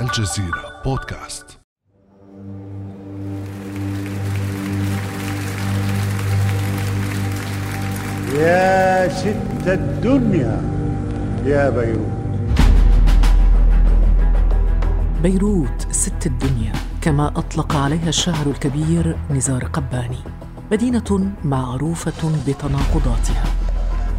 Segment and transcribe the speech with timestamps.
[0.00, 1.58] الجزيرة بودكاست.
[8.34, 10.62] يا ست الدنيا
[11.44, 12.06] يا بيروت.
[15.22, 16.72] بيروت ست الدنيا
[17.02, 20.18] كما أطلق عليها الشاعر الكبير نزار قباني.
[20.72, 23.65] مدينة معروفة بتناقضاتها.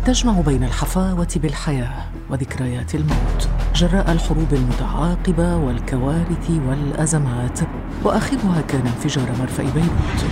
[0.08, 7.60] تجمع بين الحفاوة بالحياة وذكريات الموت جراء الحروب المتعاقبة والكوارث والأزمات
[8.04, 10.26] وآخرها كان انفجار مرفأ بيروت.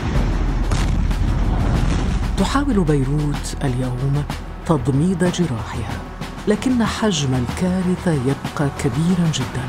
[2.38, 4.24] تحاول بيروت اليوم
[4.66, 5.98] تضميد جراحها
[6.48, 9.66] لكن حجم الكارثة يبقى كبيرا جدا.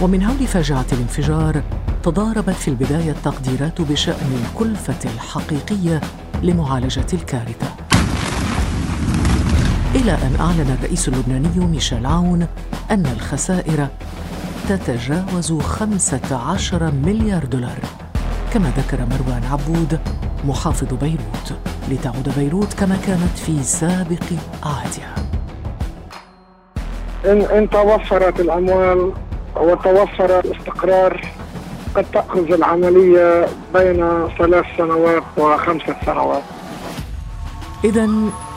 [0.00, 1.62] ومن هول فاجعة الانفجار
[2.06, 6.00] تضاربت في البداية التقديرات بشأن الكلفة الحقيقية
[6.42, 7.66] لمعالجة الكارثة.
[9.94, 12.46] إلى أن أعلن الرئيس اللبناني ميشيل عون
[12.90, 13.86] أن الخسائر
[14.68, 17.78] تتجاوز 15 مليار دولار
[18.52, 20.00] كما ذكر مروان عبود
[20.44, 21.52] محافظ بيروت
[21.90, 24.24] لتعود بيروت كما كانت في سابق
[24.62, 25.14] عهدها.
[27.24, 29.12] إن إن توفرت الأموال
[29.56, 31.35] وتوفر الاستقرار
[31.96, 36.42] قد تأخذ العملية بين ثلاث سنوات وخمسة سنوات.
[37.84, 38.08] إذا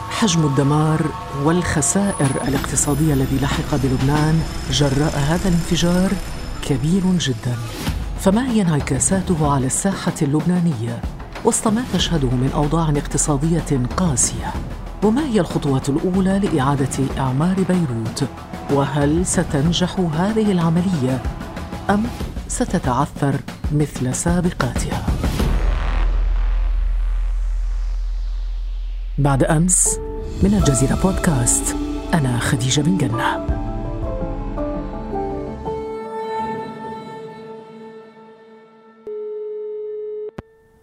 [0.10, 1.02] حجم الدمار
[1.44, 4.40] والخسائر الاقتصادية الذي لحق بلبنان
[4.72, 6.10] جراء هذا الانفجار
[6.70, 7.56] كبير جدا.
[8.20, 11.02] فما هي انعكاساته على الساحة اللبنانية
[11.46, 14.54] وسط ما تشهده من أوضاع اقتصادية قاسية.
[15.04, 18.24] وما هي الخطوات الأولى لإعادة إعمار بيروت.
[18.74, 21.22] وهل ستنجح هذه العملية
[21.90, 22.04] أم
[22.50, 23.36] ستتعثر
[23.72, 25.06] مثل سابقاتها.
[29.18, 30.00] بعد أمس
[30.44, 31.76] من الجزيرة بودكاست
[32.14, 33.46] أنا خديجة بن جنة.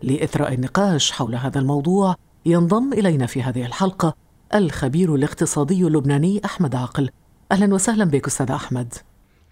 [0.02, 2.14] لإثراء النقاش حول هذا الموضوع
[2.46, 4.14] ينضم إلينا في هذه الحلقة
[4.54, 7.10] الخبير الاقتصادي اللبناني أحمد عقل
[7.52, 8.94] أهلا وسهلا بك أستاذ أحمد.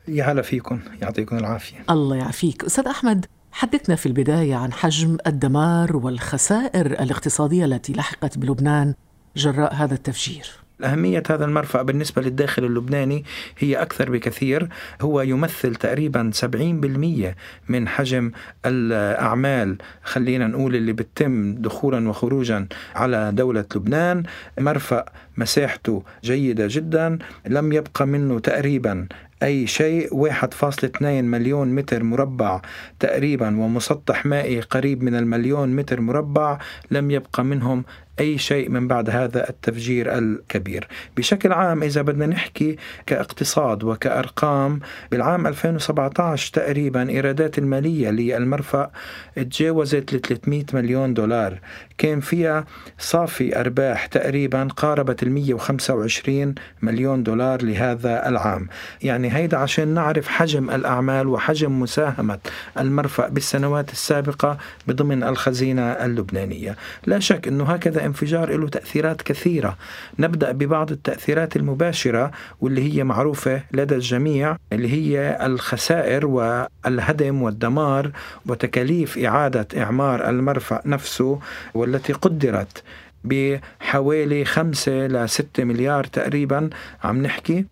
[0.09, 1.77] يا هلا فيكم يعطيكم العافية.
[1.91, 2.65] الله يعافيك.
[2.65, 8.95] أستاذ أحمد حدثنا في البداية عن حجم الدمار والخسائر الاقتصادية التي لحقت بلبنان
[9.37, 10.47] جراء هذا التفجير.
[10.85, 13.25] أهمية هذا المرفأ بالنسبة للداخل اللبناني
[13.59, 14.69] هي أكثر بكثير.
[15.03, 17.35] هو يمثل تقريبا 70%
[17.69, 18.31] من حجم
[18.67, 24.23] الأعمال خلينا نقول اللي بتتم دخولا وخروجا على دولة لبنان.
[24.59, 25.05] مرفأ
[25.37, 29.07] مساحته جيدة جدا لم يبقى منه تقريبا
[29.43, 30.09] أي شيء.
[30.15, 32.61] 1.2 مليون متر مربع
[33.01, 36.59] تقريبا ومسطح مائي قريب من المليون متر مربع.
[36.91, 37.85] لم يبقى منهم
[38.21, 40.89] أي شيء من بعد هذا التفجير الكبير.
[41.17, 44.81] بشكل عام إذا بدنا نحكي كاقتصاد وكأرقام
[45.11, 48.91] بالعام 2017 تقريبا إيرادات المالية للمرفأ
[49.37, 51.59] تجاوزت ل 300 مليون دولار.
[51.99, 52.65] كان فيها
[52.99, 58.69] صافي أرباح تقريبا قاربت ال 125 مليون دولار لهذا العام.
[59.03, 62.39] يعني هيدا عشان نعرف حجم الأعمال وحجم مساهمة
[62.79, 66.77] المرفأ بالسنوات السابقة بضمن الخزينة اللبنانية.
[67.07, 69.77] لا شك أنه هكذا انفجار له تأثيرات كثيرة.
[70.19, 72.31] نبدأ ببعض التأثيرات المباشرة
[72.61, 78.11] واللي هي معروفة لدى الجميع اللي هي الخسائر والهدم والدمار
[78.47, 81.39] وتكاليف إعادة إعمار المرفأ نفسه
[81.85, 82.83] والتي قدرت
[83.25, 86.71] بحوالي خمسة لستة مليار تقريبا.
[87.05, 87.65] عم نحكي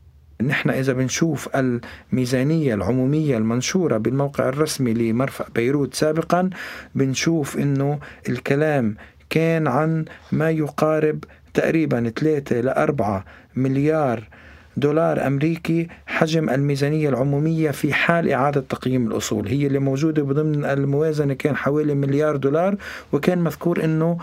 [0.42, 6.50] نحن إذا بنشوف الميزانية العمومية المنشورة بالموقع الرسمي لمرفأ بيروت سابقا
[6.94, 8.96] بنشوف إنه الكلام
[9.30, 11.24] كان عن ما يقارب
[11.54, 13.24] تقريبا 3 ل 4
[13.56, 14.28] مليار
[14.76, 19.48] دولار أمريكي حجم الميزانية العمومية في حال إعادة تقييم الأصول.
[19.48, 22.76] هي اللي موجودة بضمن الموازنة كان حوالي مليار دولار
[23.12, 24.18] وكان مذكور أنه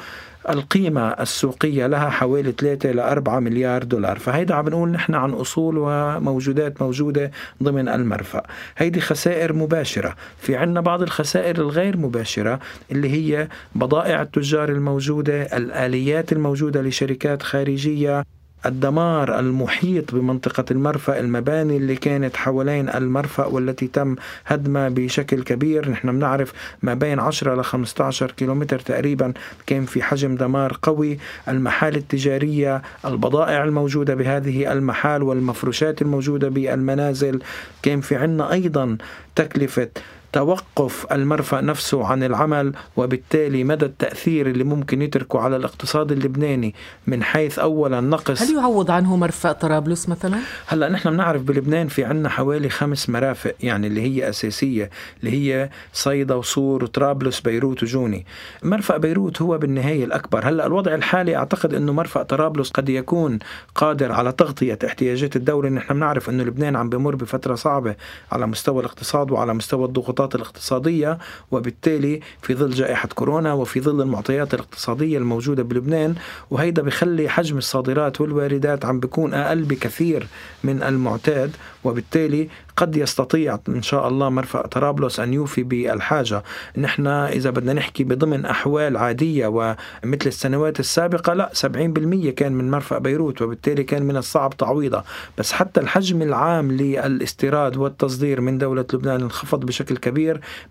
[0.49, 4.19] القيمة السوقية لها حوالي 3 ل 4 مليار دولار.
[4.19, 7.31] فهيدا عم نقول نحن عن أصول وموجودات موجودة
[7.63, 8.43] ضمن المرفأ.
[8.78, 10.16] هيدي خسائر مباشرة.
[10.37, 12.59] في عنا بعض الخسائر الغير مباشرة
[12.91, 18.23] اللي هي بضائع التجار الموجودة الآليات الموجودة لشركات خارجية.
[18.66, 24.16] الدمار المحيط بمنطقة المرفأ المباني اللي كانت حوالين المرفأ والتي تم
[24.46, 25.90] هدمها بشكل كبير.
[25.90, 29.34] نحن بنعرف ما بين 10 ل 15 كيلومتر تقريبا
[29.67, 31.17] كان في حجم دمار قوي.
[31.47, 37.41] المحال التجارية البضائع الموجودة بهذه المحال والمفروشات الموجودة بالمنازل
[37.82, 38.97] كان في عنا أيضا
[39.35, 39.90] تكلفة
[40.34, 46.76] توقف المرفأ نفسه عن العمل وبالتالي مدى التأثير اللي ممكن يتركه على الاقتصاد اللبناني
[47.08, 48.41] من حيث أولا نقص.
[48.41, 50.37] هل يعوض عنه مرفأ طرابلس مثلا؟
[50.67, 54.90] هلأ نحن بنعرف بلبنان في عنا حوالي خمس مرافق يعني اللي هي أساسية
[55.20, 58.26] اللي هي صيدا وصور وطرابلس بيروت وجوني.
[58.64, 60.49] مرفأ بيروت هو بالنهاية الأكبر.
[60.49, 63.40] هلأ الوضع الحالي أعتقد أنه مرفأ طرابلس قد يكون
[63.76, 65.70] قادر على تغطية احتياجات الدولة.
[65.70, 67.96] نحن بنعرف أنه لبنان عم بمر بفترة صعبة
[68.31, 71.17] على مستوى الاقتصاد وعلى مستوى الضغوطات الاقتصادية
[71.51, 76.16] وبالتالي في ظل جائحة كورونا وفي ظل المعطيات الاقتصادية الموجودة بلبنان
[76.51, 80.27] وهيدا بخلي حجم الصادرات والواردات عم بيكون أقل بكثير
[80.63, 86.43] من المعتاد وبالتالي قد يستطيع إن شاء الله مرفأ طرابلس أن يوفي بالحاجة.
[86.77, 92.97] نحن إذا بدنا نحكي بضمن أحوال عادية ومثل السنوات السابقة لا 70% كان من مرفأ
[92.97, 95.03] بيروت وبالتالي كان من الصعب تعويضها
[95.37, 100.09] بس حتى الحجم العام للاستيراد والتصدير من دولة لبنان انخفض بشكل كبير.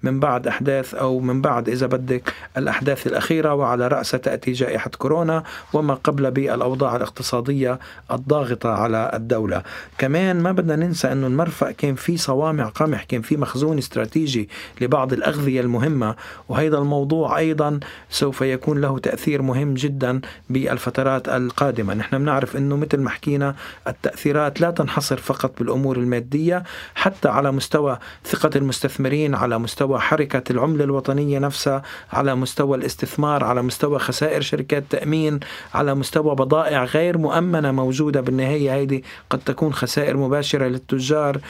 [0.02, 5.42] من بعد أحداث أو من بعد إذا بدك الأحداث الأخيرة وعلى رأسها تأتي جائحة كورونا
[5.72, 7.78] وما قبل بالأوضاع الاقتصادية
[8.10, 9.62] الضاغطة على الدولة.
[9.98, 14.48] كمان ما بدنا ننسى أنه المرفأ كان في صوامع قمح كان في مخزون استراتيجي
[14.80, 16.14] لبعض الأغذية المهمة
[16.48, 17.80] وهذا الموضوع أيضا
[18.10, 20.20] سوف يكون له تأثير مهم جدا
[20.50, 21.94] بالفترات القادمة.
[21.94, 23.54] نحن بنعرف أنه مثل ما حكينا
[23.86, 26.62] التأثيرات لا تنحصر فقط بالأمور المادية
[26.94, 31.82] حتى على مستوى ثقة المستثمرين على مستوى حركة العملة الوطنية نفسها
[32.12, 35.40] على مستوى الاستثمار على مستوى خسائر شركات تأمين
[35.74, 38.82] على مستوى بضائع غير مؤمنة موجودة بالنهاية.
[38.82, 41.40] هذه قد تكون خسائر مباشرة للتجار.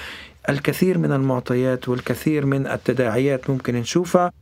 [0.48, 4.32] الكثير من المعطيات والكثير من التداعيات ممكن نشوفها.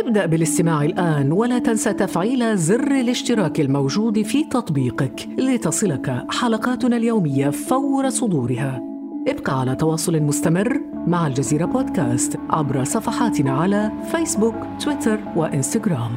[0.00, 8.10] ابدأ بالاستماع الآن ولا تنسى تفعيل زر الاشتراك الموجود في تطبيقك لتصلك حلقاتنا اليومية فور
[8.10, 8.80] صدورها.
[9.28, 14.54] ابقى على تواصل مستمر مع الجزيرة بودكاست عبر صفحاتنا على فيسبوك،
[14.84, 16.16] تويتر وإنستغرام.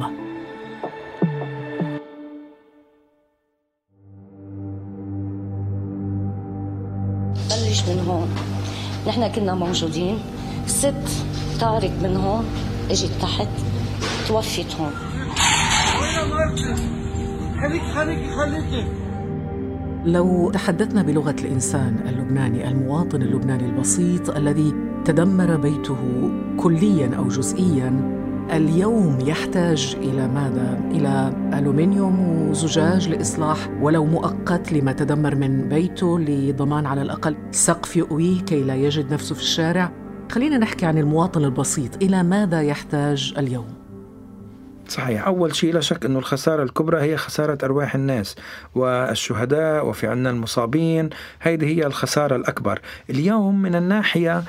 [7.50, 8.28] بلش من هون.
[9.06, 10.18] نحن كنا موجودين.
[10.66, 11.24] ست
[11.60, 12.44] طارق من هون
[12.90, 13.73] اجت تحت.
[14.80, 16.56] هون
[17.60, 18.86] خليك خليك خليك
[20.04, 24.74] لو تحدثنا بلغة الإنسان اللبناني المواطن اللبناني البسيط الذي
[25.04, 28.14] تدمر بيته كليا أو جزئيا
[28.52, 36.86] اليوم يحتاج إلى ماذا؟ إلى ألومنيوم وزجاج لإصلاح ولو مؤقت لما تدمر من بيته لضمان
[36.86, 39.92] على الأقل سقف يؤويه كي لا يجد نفسه في الشارع
[40.32, 43.83] خلينا نحكي عن المواطن البسيط إلى ماذا يحتاج اليوم؟
[44.88, 45.26] صحيح.
[45.26, 48.36] أول شيء لا شك أنه الخسارة الكبرى هي خسارة أرواح الناس
[48.74, 51.10] والشهداء وفي عنا المصابين.
[51.38, 52.80] هذه هي الخسارة الأكبر.
[53.10, 54.44] اليوم من الناحية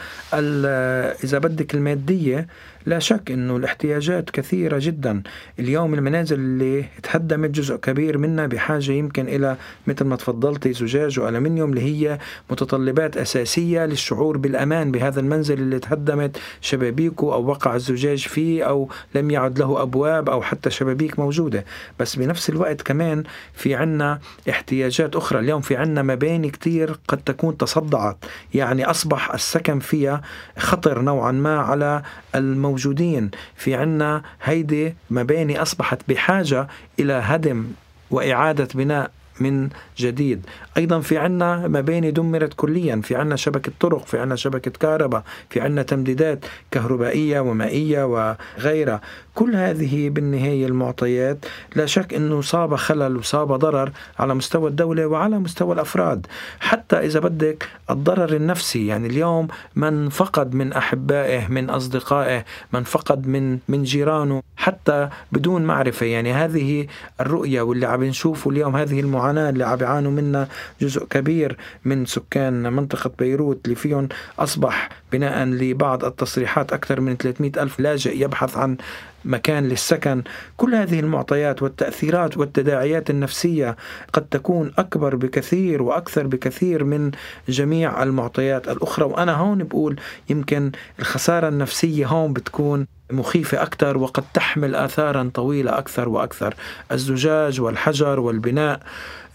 [1.23, 2.47] إذا بدك المادية
[2.85, 5.23] لا شك إنه الاحتياجات كثيرة جدا.
[5.59, 9.57] اليوم المنازل اللي تهدمت جزء كبير منها بحاجة يمكن إلى
[9.87, 12.19] مثل ما تفضلتي زجاج وألمنيوم اللي هي
[12.51, 19.31] متطلبات أساسية للشعور بالأمان بهذا المنزل اللي تهدمت شبابيكه أو وقع الزجاج فيه أو لم
[19.31, 19.81] يعد له
[20.25, 21.65] ابواب أو حتى شبابيك موجودة.
[21.99, 23.23] بس بنفس الوقت كمان
[23.53, 24.19] في عنا
[24.49, 25.39] احتياجات أخرى.
[25.39, 28.17] اليوم في عنا مباني كتير قد تكون تصدعت.
[28.53, 30.21] يعني أصبح السكن فيها
[30.57, 32.01] خطر نوعا ما على
[32.35, 32.75] الموجودين.
[32.75, 36.67] موجودين في عنا هيدي مباني أصبحت بحاجة
[36.99, 37.67] إلى هدم
[38.11, 40.45] وإعادة بناء من جديد.
[40.77, 43.01] أيضا في عنا مباني دمرت كليا.
[43.03, 49.01] في عنا شبكة طرق في عنا شبكة كهرباء في عنا تمديدات كهربائية ومائية وغيرها.
[49.35, 55.39] كل هذه بالنهاية المعطيات لا شك أنه صاب خلل وصاب ضرر على مستوى الدولة وعلى
[55.39, 56.27] مستوى الأفراد.
[56.59, 63.27] حتى إذا بدك الضرر النفسي يعني اليوم من فقد من أحبائه من أصدقائه من فقد
[63.27, 66.05] من من جيرانه حتى بدون معرفة.
[66.05, 66.87] يعني هذه
[67.21, 70.47] الرؤية واللي عم نشوفه اليوم هذه المعاناة اللي عم بيعانوا منها
[70.81, 77.51] جزء كبير من سكان منطقة بيروت اللي فيهم أصبح بناء لبعض التصريحات أكثر من 300
[77.57, 78.77] ألف لاجئ يبحث عن
[79.25, 80.23] مكان للسكن.
[80.57, 83.75] كل هذه المعطيات والتأثيرات والتداعيات النفسية
[84.13, 87.11] قد تكون أكبر بكثير وأكثر بكثير من
[87.49, 89.05] جميع المعطيات الأخرى.
[89.05, 96.09] وأنا هون بقول يمكن الخسارة النفسية هون بتكون مخيفة أكثر وقد تحمل آثارا طويلة أكثر
[96.09, 96.55] وأكثر.
[96.91, 98.79] الزجاج والحجر والبناء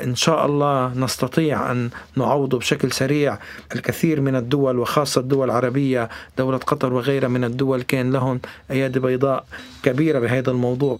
[0.02, 3.38] إن شاء الله نستطيع أن نعوضه بشكل سريع
[3.74, 6.08] الكثير من الدول وخاصة الدول العربية
[6.38, 9.44] دولة قطر وغيرها من الدول كان لهم أيادي بيضاء
[9.82, 10.98] كبيرة بهذا الموضوع.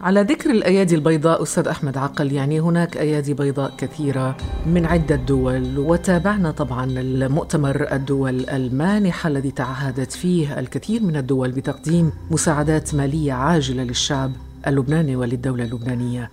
[0.00, 4.36] على ذكر الأيادي البيضاء أستاذ أحمد عقل يعني هناك أيادي بيضاء كثيرة
[4.66, 12.12] من عدة دول وتابعنا طبعا المؤتمر الدول المانحة الذي تعهدت فيه الكثير من الدول بتقديم
[12.30, 14.32] مساعدات مالية عاجلة للشعب
[14.66, 16.30] اللبناني وللدولة اللبنانية.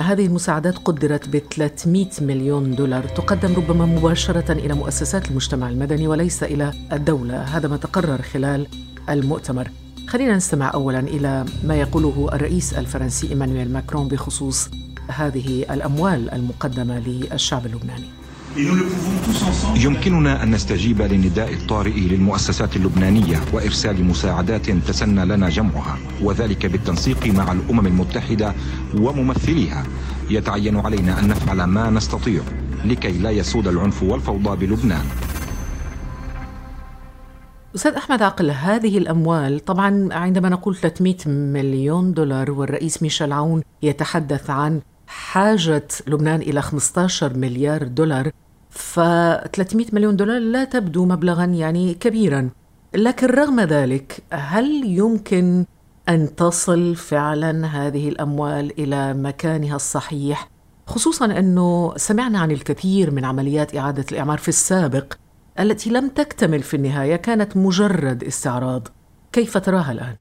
[0.00, 6.42] هذه المساعدات قدرت ب 300 مليون دولار تقدم ربما مباشرة إلى مؤسسات المجتمع المدني وليس
[6.42, 7.42] إلى الدولة.
[7.42, 8.66] هذا ما تقرر خلال
[9.08, 9.70] المؤتمر.
[10.08, 14.70] خلينا نستمع اولا إلى ما يقوله الرئيس الفرنسي إيمانويل ماكرون بخصوص
[15.08, 18.08] هذه الأموال المقدمة للشعب اللبناني.
[19.76, 27.52] يمكننا أن نستجيب للنداء الطارئ للمؤسسات اللبنانية وإرسال مساعدات تسنى لنا جمعها وذلك بالتنسيق مع
[27.52, 28.54] الأمم المتحدة
[28.94, 29.86] وممثليها.
[30.30, 32.42] يتعين علينا أن نفعل ما نستطيع
[32.84, 35.04] لكي لا يسود العنف والفوضى بلبنان.
[37.74, 44.50] أستاذ أحمد عقل هذه الأموال طبعا عندما نقول 300 مليون دولار والرئيس ميشيل عون يتحدث
[44.50, 48.30] عن حاجة لبنان إلى 15 مليار دولار
[48.70, 52.50] ف 300 مليون دولار لا تبدو مبلغا يعني كبيرا.
[52.94, 55.64] لكن رغم ذلك هل يمكن
[56.08, 60.48] أن تصل فعلا هذه الأموال إلى مكانها الصحيح؟
[60.86, 65.12] خصوصا أنه سمعنا عن الكثير من عمليات إعادة الإعمار في السابق.
[65.60, 68.88] التي لم تكتمل في النهاية كانت مجرد استعراض.
[69.32, 70.16] كيف تراها الآن؟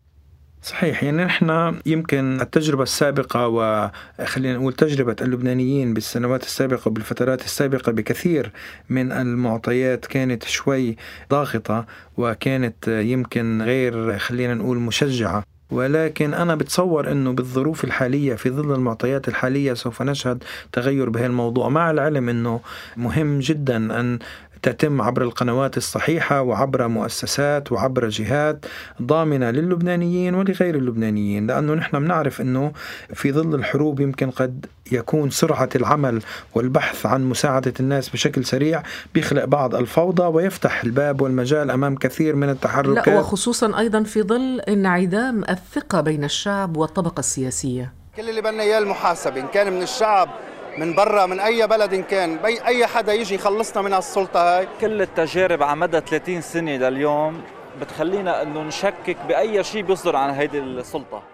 [0.61, 8.51] صحيح يعني نحن يمكن التجربة السابقة وخلينا نقول تجربة اللبنانيين بالسنوات السابقة وبالفترات السابقة بكثير
[8.89, 10.97] من المعطيات كانت شوي
[11.31, 11.85] ضاغطة
[12.17, 15.43] وكانت يمكن غير خلينا نقول مشجعة.
[15.71, 21.69] ولكن أنا بتصور أنه بالظروف الحالية في ظل المعطيات الحالية سوف نشهد تغير بهالموضوع.
[21.69, 22.59] مع العلم أنه
[22.97, 24.19] مهم جدا أن
[24.63, 28.65] تتم عبر القنوات الصحيحة وعبر مؤسسات وعبر جهات
[29.01, 32.71] ضامنة للبنانيين ولغير اللبنانيين لأنه نحن بنعرف أنه
[33.13, 36.21] في ظل الحروب يمكن قد يكون سرعة العمل
[36.55, 42.49] والبحث عن مساعدة الناس بشكل سريع بيخلق بعض الفوضى ويفتح الباب والمجال أمام كثير من
[42.49, 43.07] التحركات.
[43.07, 47.93] لا وخصوصا أيضا في ظل انعدام الثقة بين الشعب والطبقة السياسية.
[48.15, 50.29] كل اللي بدنا إياه المحاسبه إن كان من الشعب
[50.77, 52.37] من برا من أي بلد إن كان.
[52.37, 54.67] بي أي حدا يجي يخلصنا من هالسلطه هاي.
[54.81, 57.41] كل التجارب على مدى 30 سنة لليوم
[57.81, 61.32] بتخلينا إنه نشكك بأي شيء بيصدر عن هيدي السلطة.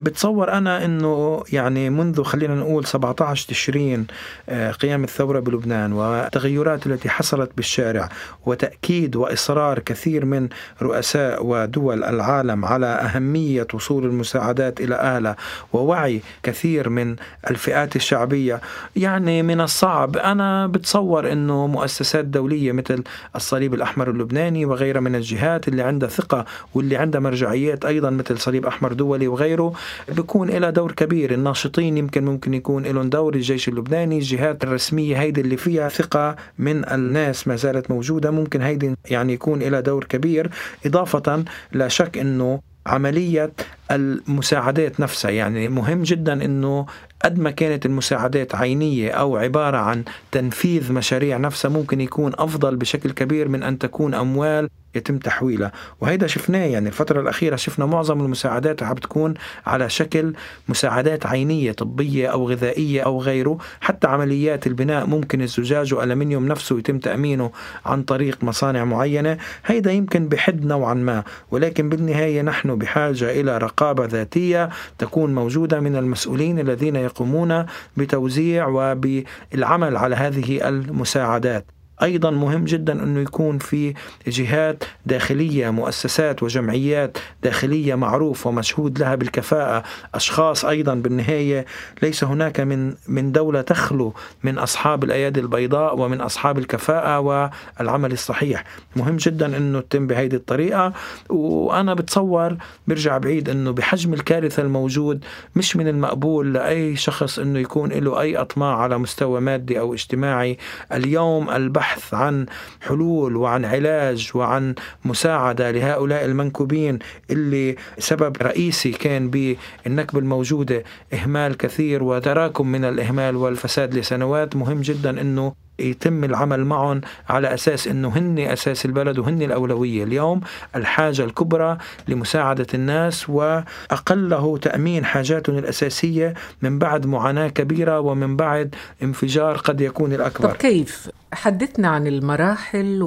[0.00, 4.06] بتصور أنا أنه يعني منذ خلينا نقول 17 تشرين
[4.48, 8.08] آه، قيام الثورة بلبنان والتغيرات التي حصلت بالشارع
[8.46, 10.48] وتأكيد وإصرار كثير من
[10.82, 15.36] رؤساء ودول العالم على أهمية وصول المساعدات إلى أهلها
[15.72, 17.16] ووعي كثير من
[17.50, 18.60] الفئات الشعبية.
[18.96, 23.04] يعني من الصعب أنا بتصور أنه مؤسسات دولية مثل
[23.36, 28.66] الصليب الأحمر اللبناني وغيرها من الجهات اللي عندها ثقة واللي عندها مرجعيات أيضا مثل صليب
[28.66, 29.72] أحمر دولي وغيره
[30.08, 31.34] بيكون لها دور كبير.
[31.34, 36.88] الناشطين يمكن ممكن يكون لهم دور الجيش اللبناني الجهات الرسمية هيدي اللي فيها ثقة من
[36.88, 38.30] الناس ما زالت موجودة.
[38.30, 40.50] ممكن هيدي يعني يكون لها دور كبير
[40.86, 43.52] إضافة لا شك أنه عملية
[43.90, 45.30] المساعدات نفسها.
[45.30, 46.86] يعني مهم جدا أنه
[47.24, 53.10] قد ما كانت المساعدات عينية أو عبارة عن تنفيذ مشاريع نفسها ممكن يكون أفضل بشكل
[53.10, 55.72] كبير من أن تكون أموال يتم تحويلها.
[56.00, 59.34] وهيدا شفناه يعني الفترة الأخيرة شفنا معظم المساعدات عم بتكون
[59.66, 60.32] على شكل
[60.68, 63.58] مساعدات عينية طبية أو غذائية أو غيره.
[63.80, 67.50] حتى عمليات البناء ممكن الزجاج والألمنيوم نفسه يتم تأمينه
[67.86, 69.38] عن طريق مصانع معينة.
[69.66, 75.96] هيدا يمكن بحد نوعا ما ولكن بالنهاية نحن بحاجة إلى رقابة ذاتية تكون موجودة من
[75.96, 81.77] المسؤولين الذين يقومون بتوزيع وبالعمل على هذه المساعدات.
[82.02, 83.94] أيضا مهم جدا أنه يكون في
[84.26, 89.82] جهات داخلية مؤسسات وجمعيات داخلية معروف ومشهود لها بالكفاءة.
[90.14, 91.66] أشخاص أيضا بالنهاية
[92.02, 98.64] ليس هناك من من دولة تخلو من أصحاب الأيادي البيضاء ومن أصحاب الكفاءة والعمل الصحيح.
[98.96, 100.92] مهم جدا أنه تتم بهيدي الطريقة.
[101.28, 102.56] وأنا بتصور
[102.88, 105.24] برجع بعيد أنه بحجم الكارثة الموجود
[105.56, 110.58] مش من المقبول لأي شخص أنه يكون له أي أطماع على مستوى مادي أو اجتماعي.
[110.92, 112.46] اليوم البحث البحث عن
[112.80, 116.98] حلول وعن علاج وعن مساعدة لهؤلاء المنكوبين
[117.30, 120.84] اللي سبب رئيسي كان بالنكبة الموجودة.
[121.12, 124.56] إهمال كثير وتراكم من الإهمال والفساد لسنوات.
[124.56, 130.40] مهم جدا أنه يتم العمل معهم على أساس إنه هن أساس البلد وهن الأولوية، اليوم
[130.76, 139.56] الحاجة الكبرى لمساعدة الناس وأقله تأمين حاجاتهم الأساسية من بعد معاناة كبيرة ومن بعد انفجار
[139.56, 140.50] قد يكون الأكبر.
[140.50, 143.02] طب كيف؟ حدثنا عن المراحل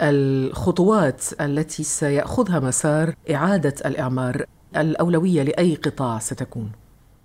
[0.00, 4.44] والخطوات التي سيأخذها مسار إعادة الإعمار
[4.76, 6.70] الأولوية لأي قطاع ستكون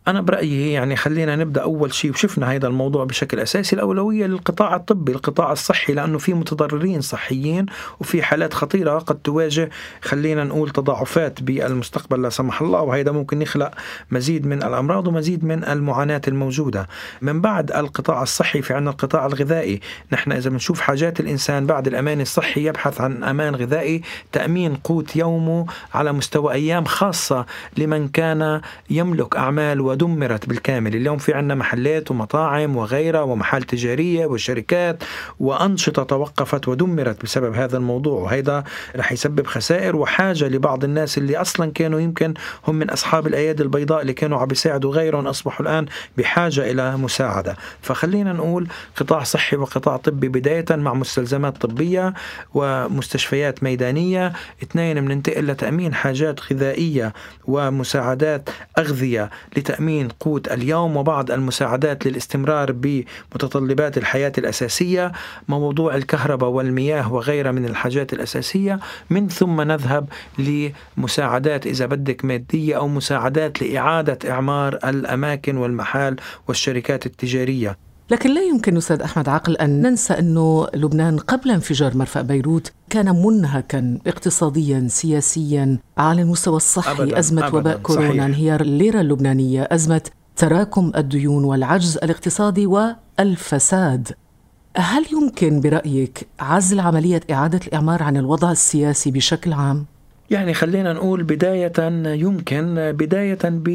[0.08, 5.12] أنا برأيي يعني خلينا نبدأ أول شيء وشفنا هذا الموضوع بشكل أساسي الأولوية للقطاع الطبي
[5.12, 7.66] القطاع الصحي لأنه في متضررين صحيين
[8.00, 9.70] وفي حالات خطيرة قد تواجه
[10.02, 13.72] خلينا نقول تضاعفات بالمستقبل لا سمح الله وهذا ممكن يخلق
[14.12, 16.88] مزيد من الأمراض ومزيد من المعاناة الموجودة.
[17.22, 19.80] من بعد القطاع الصحي في عندنا القطاع الغذائي
[20.12, 25.66] نحن إذا بنشوف حاجات الإنسان بعد الأمان الصحي يبحث عن أمان غذائي تأمين قوت يومه
[25.94, 27.46] على مستوى أيام خاصة
[27.78, 30.96] لمن كان يملك أعمال ودمرت بالكامل.
[30.96, 35.04] اليوم في عندنا محلات ومطاعم وغيرها ومحال تجارية وشركات
[35.40, 38.22] وأنشطة توقفت ودمرت بسبب هذا الموضوع.
[38.22, 38.64] وهذا
[38.96, 42.34] رح يسبب خسائر وحاجة لبعض الناس اللي أصلا كانوا يمكن
[42.68, 45.86] هم من أصحاب الأيادي البيضاء اللي كانوا عم بيساعدوا غيرهم أصبحوا الآن
[46.18, 47.56] بحاجة إلى مساعدة.
[47.82, 52.14] فخلينا نقول قطاع صحي وقطاع طبي بداية مع مستلزمات طبية
[52.54, 54.34] ومستشفيات ميدانية.
[54.64, 57.14] اثنين بننتقل لتأمين حاجات غذائية
[57.48, 59.30] ومساعدات أغذية.
[59.58, 59.85] لتأمين
[60.20, 65.12] قوت اليوم وبعض المساعدات للاستمرار بمتطلبات الحياة الأساسية
[65.48, 68.80] موضوع الكهرباء والمياه وغيرها من الحاجات الأساسية.
[69.10, 70.08] من ثم نذهب
[70.98, 76.16] لمساعدات إذا بدك مادية أو مساعدات لإعادة إعمار الأماكن والمحال
[76.48, 77.78] والشركات التجارية.
[78.12, 83.24] لكن لا يمكن أستاذ أحمد عقل أن ننسى أنه لبنان قبل انفجار مرفأ بيروت كان
[83.26, 88.24] منهكا اقتصاديا سياسيا على المستوى الصحي أبداً أزمة أبداً وباء كورونا صحيح.
[88.24, 90.02] انهيار الليرة اللبنانية أزمة
[90.36, 94.12] تراكم الديون والعجز الاقتصادي والفساد
[94.78, 99.86] هل يمكن برأيك عزل عملية إعادة الإعمار عن الوضع السياسي بشكل عام؟
[100.30, 101.74] يعني خلينا نقول بداية
[102.06, 103.68] يمكن بداية ب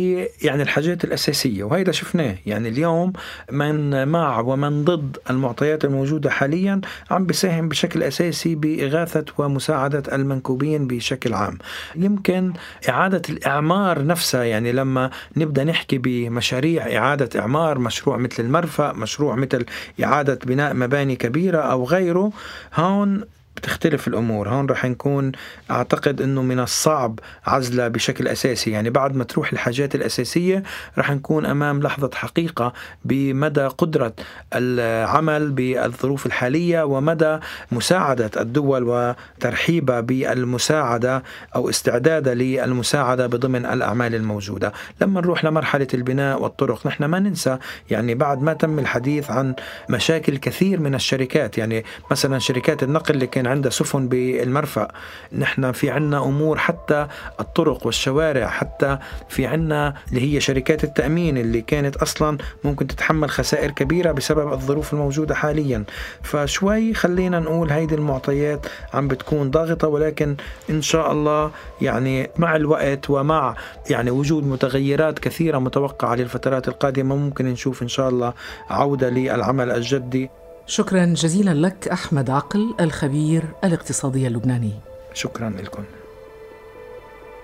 [0.43, 2.37] يعني الحاجات الأساسية وهيدا شفناه.
[2.47, 3.13] يعني اليوم
[3.53, 6.81] من مع ومن ضد المعطيات الموجودة حاليا
[7.11, 11.59] عم بيساهم بشكل أساسي بإغاثة ومساعدة المنكوبين بشكل عام.
[11.97, 12.53] يمكن
[12.89, 19.67] إعادة الإعمار نفسها يعني لما نبدأ نحكي بمشاريع إعادة إعمار مشروع مثل المرفأ مشروع مثل
[20.05, 22.33] إعادة بناء مباني كبيرة أو غيره
[22.75, 23.25] هون
[23.57, 24.49] بتختلف الأمور.
[24.49, 25.33] هون رح نكون
[25.71, 28.71] أعتقد إنه من الصعب عزلها بشكل أساسي.
[28.71, 30.63] يعني بعد ما تروح الحاجات الأساسية
[30.99, 32.73] رح نكون أمام لحظة حقيقة
[33.05, 34.13] بمدى قدرة
[34.55, 37.39] العمل بالظروف الحالية ومدى
[37.73, 41.23] مساعدة الدول وترحيبها بالمساعدة
[41.57, 44.73] أو استعدادها للمساعدة بضمن الأعمال الموجودة.
[45.01, 47.59] لما نروح لمرحلة البناء والطرق نحن ما ننسى
[47.91, 49.55] يعني بعد ما تم الحديث عن
[49.89, 51.59] مشاكل كثير من الشركات.
[51.59, 54.89] يعني مثلا شركات النقل اللي كان عندها سفن بالمرفأ.
[55.33, 57.07] نحن في عنا أمور حتى
[57.41, 63.71] الطرق والشوارع حتى في عنا اللي هي شركات التأمين اللي كانت أصلا ممكن تتحمل خسائر
[63.71, 65.85] كبيرة بسبب الظروف الموجودة حاليا.
[66.23, 70.37] فشوي خلينا نقول هيدي المعطيات عم بتكون ضاغطة ولكن
[70.71, 73.55] إن شاء الله يعني مع الوقت ومع
[73.91, 78.33] يعني وجود متغيرات كثيرة متوقعة للفترات القادمة ممكن نشوف إن شاء الله
[78.71, 80.31] عودة للعمل الجدي.
[80.71, 84.73] شكرا جزيلا لك أحمد عقل الخبير الاقتصادي اللبناني.
[85.15, 85.85] شكرا لكم.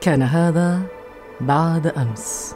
[0.00, 0.82] كان هذا
[1.40, 2.54] بعد أمس.